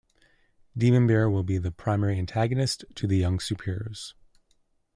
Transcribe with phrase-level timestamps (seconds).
[0.75, 4.13] Demon Bear will be the primary antagonist to the young superheroes.